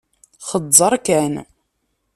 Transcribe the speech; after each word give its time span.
Xezzeṛ 0.49 0.93
kan. 1.05 1.33